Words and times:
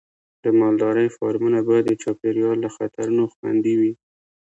د 0.43 0.45
مالدارۍ 0.59 1.07
فارمونه 1.17 1.59
باید 1.69 1.85
د 1.87 1.93
چاپېریال 2.03 2.57
له 2.65 2.69
خطرونو 2.75 3.23
خوندي 3.33 3.73
وي. 3.81 3.93